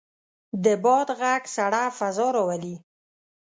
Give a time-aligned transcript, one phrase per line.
[0.63, 2.75] د باد غږ سړه فضا راولي.